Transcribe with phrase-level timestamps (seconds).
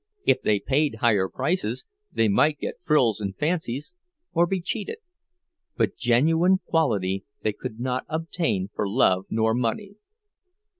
[0.25, 3.93] If they paid higher prices, they might get frills and fanciness,
[4.33, 4.97] or be cheated;
[5.77, 9.97] but genuine quality they could not obtain for love nor money.